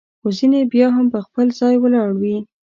خو 0.19 0.27
ځیني 0.37 0.61
بیا 0.73 0.87
هم 0.95 1.05
پر 1.13 1.21
خپل 1.27 1.47
ځای 1.59 1.75
ولاړ 1.79 2.09
وي. 2.21 2.37